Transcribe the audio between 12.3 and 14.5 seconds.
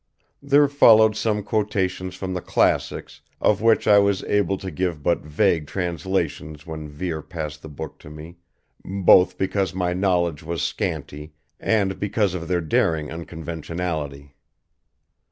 of their daring unconventionality.